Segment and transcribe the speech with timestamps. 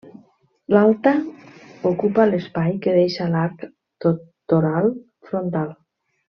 [0.75, 1.11] L'alta
[1.89, 3.69] ocupa l'espai que deixa l'arc
[4.15, 4.93] toral
[5.31, 5.75] frontal.